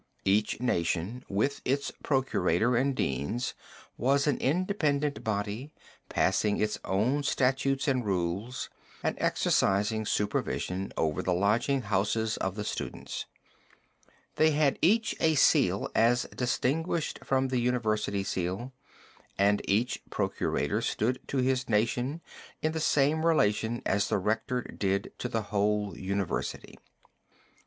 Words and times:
Each 0.25 0.59
nation 0.59 1.23
with 1.29 1.61
its 1.63 1.91
procurator 2.01 2.75
and 2.75 2.95
deans 2.95 3.53
was 3.97 4.25
an 4.25 4.37
independent 4.39 5.23
body, 5.23 5.73
passing 6.09 6.59
its 6.59 6.79
own 6.83 7.21
statutes 7.21 7.87
and 7.87 8.03
rules, 8.03 8.67
and 9.03 9.15
exercising 9.19 10.07
supervision 10.07 10.91
over 10.97 11.21
the 11.21 11.35
lodging 11.35 11.83
houses 11.83 12.37
of 12.37 12.55
the 12.55 12.63
students. 12.63 13.27
They 14.37 14.49
had 14.53 14.79
each 14.81 15.13
a 15.19 15.35
seal 15.35 15.87
as 15.93 16.23
distinguished 16.35 17.19
from 17.23 17.49
the 17.49 17.59
university 17.59 18.23
seal, 18.23 18.73
and 19.37 19.61
each 19.69 20.01
procurator 20.09 20.81
stood 20.81 21.19
to 21.27 21.37
his 21.37 21.69
"nation" 21.69 22.21
in 22.63 22.71
the 22.71 22.79
same 22.79 23.23
relation 23.23 23.83
as 23.85 24.09
the 24.09 24.17
Rector 24.17 24.63
did 24.63 25.13
to 25.19 25.29
the 25.29 25.43
whole 25.43 25.95
university. 25.95 26.79